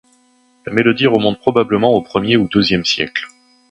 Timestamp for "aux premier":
1.93-2.35